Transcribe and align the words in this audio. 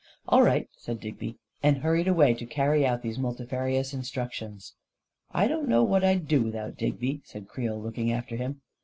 "All 0.27 0.41
right," 0.41 0.67
said 0.75 0.99
Digby, 0.99 1.37
and 1.61 1.77
hurried 1.77 2.07
away 2.07 2.33
to 2.33 2.47
carry 2.47 2.83
out 2.87 3.03
these 3.03 3.19
multifarious 3.19 3.93
instructions." 3.93 4.73
I 5.31 5.47
don't 5.47 5.69
know 5.69 5.83
what 5.83 6.03
I'd 6.03 6.27
do 6.27 6.41
without 6.41 6.75
Digby," 6.75 7.21
said 7.23 7.47
Creel, 7.47 7.79
looking 7.79 8.11
after 8.11 8.35
him. 8.35 8.61